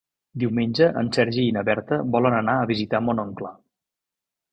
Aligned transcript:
Diumenge 0.43 0.85
en 1.01 1.11
Sergi 1.17 1.43
i 1.49 1.51
na 1.57 1.63
Berta 1.67 1.99
volen 2.15 2.37
anar 2.39 2.55
a 2.61 2.65
visitar 2.73 3.03
mon 3.11 3.23
oncle. 3.25 3.53